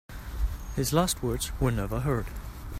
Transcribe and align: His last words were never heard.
His 0.75 0.93
last 0.93 1.21
words 1.21 1.51
were 1.59 1.69
never 1.69 1.99
heard. 1.99 2.25